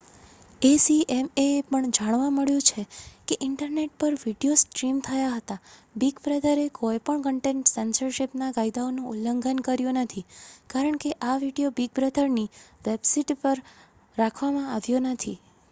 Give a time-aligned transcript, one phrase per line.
[0.61, 2.83] acma ને એ પણ જાણવા મળ્યુ છે
[3.27, 5.61] કે ઈન્ટરનેટ પર વિડિઓ સ્ટ્રીમ થયા છતાં
[5.95, 10.25] બિગ બ્રધરએ કોઈ પણ કન્ટેન્ટ સેન્સરશીપ ના કાયદાઓ નું ઉલ્લંઘન કર્યુ નથી
[10.69, 12.47] કારણ કે આ વિડિઓ બિગ બ્રધર ની
[12.85, 13.61] વેબ્સિતે પર
[14.17, 15.35] રાખવા માં આવ્યો નથી